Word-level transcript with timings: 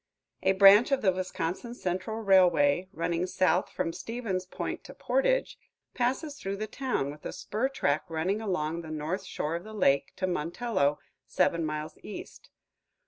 A 0.41 0.53
branch 0.53 0.91
of 0.91 1.03
the 1.03 1.11
Wisconsin 1.11 1.75
Central 1.75 2.21
Railway, 2.23 2.89
running 2.91 3.27
south 3.27 3.69
from 3.69 3.93
Stevens 3.93 4.47
Point 4.47 4.83
to 4.85 4.95
Portage, 4.95 5.59
passes 5.93 6.39
through 6.39 6.57
the 6.57 6.65
town, 6.65 7.11
with 7.11 7.23
a 7.23 7.31
spur 7.31 7.69
track 7.69 8.05
running 8.09 8.41
along 8.41 8.81
the 8.81 8.89
north 8.89 9.23
shore 9.25 9.55
of 9.57 9.63
the 9.63 9.75
lake 9.75 10.13
to 10.15 10.25
Montello, 10.25 10.97
seven 11.27 11.63
miles 11.63 11.99
east. 12.01 12.49